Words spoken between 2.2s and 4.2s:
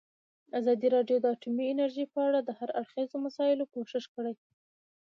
اړه د هر اړخیزو مسایلو پوښښ